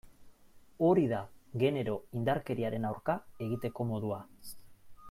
[0.87, 1.19] Hori da
[1.65, 3.19] genero indarkeriaren aurka
[3.49, 4.23] egiteko modua.